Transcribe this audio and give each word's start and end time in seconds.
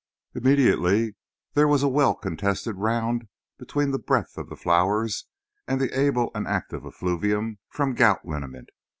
Immediately 0.33 1.13
there 1.53 1.67
was 1.67 1.83
a 1.83 1.87
well 1.87 2.15
contested 2.15 2.75
round 2.77 3.27
between 3.59 3.91
the 3.91 3.99
breath 3.99 4.35
of 4.35 4.49
the 4.49 4.55
flowers 4.55 5.25
and 5.67 5.79
the 5.79 5.95
able 5.95 6.31
and 6.33 6.47
active 6.47 6.87
effluvium 6.87 7.59
from 7.69 7.93
gout 7.93 8.25
liniment. 8.25 8.69